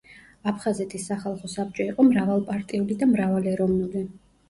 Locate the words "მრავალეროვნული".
3.15-4.09